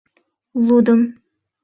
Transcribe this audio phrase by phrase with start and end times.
[0.67, 1.01] —Лудым.